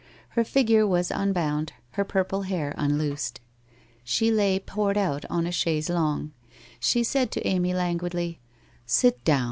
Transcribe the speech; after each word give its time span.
Her 0.29 0.43
figure 0.43 0.87
was 0.87 1.11
unbound, 1.11 1.73
her 1.91 2.03
purple 2.03 2.41
hair 2.41 2.73
unloosed. 2.75 3.39
She 4.03 4.31
lay 4.31 4.57
poured 4.57 4.97
out 4.97 5.25
on 5.29 5.45
a 5.45 5.51
chaise 5.51 5.89
longne. 5.91 6.31
She 6.79 7.03
said 7.03 7.29
to 7.33 7.47
Amy 7.47 7.75
lan 7.75 7.97
guidly:' 7.97 8.39
Sit 8.87 9.23
down. 9.23 9.39